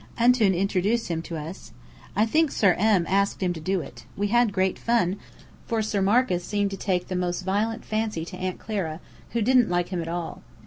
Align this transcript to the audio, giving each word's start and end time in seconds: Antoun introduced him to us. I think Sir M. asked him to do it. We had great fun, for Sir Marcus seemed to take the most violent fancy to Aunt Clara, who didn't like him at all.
Antoun 0.17 0.55
introduced 0.55 1.09
him 1.09 1.21
to 1.21 1.37
us. 1.37 1.73
I 2.15 2.25
think 2.25 2.49
Sir 2.49 2.73
M. 2.73 3.05
asked 3.07 3.39
him 3.43 3.53
to 3.53 3.59
do 3.59 3.81
it. 3.81 4.07
We 4.17 4.29
had 4.29 4.51
great 4.51 4.79
fun, 4.79 5.17
for 5.67 5.83
Sir 5.83 6.01
Marcus 6.01 6.43
seemed 6.43 6.71
to 6.71 6.77
take 6.77 7.07
the 7.07 7.15
most 7.15 7.43
violent 7.45 7.85
fancy 7.85 8.25
to 8.25 8.37
Aunt 8.37 8.57
Clara, 8.57 8.99
who 9.33 9.43
didn't 9.43 9.69
like 9.69 9.89
him 9.89 10.01
at 10.01 10.07
all. 10.07 10.41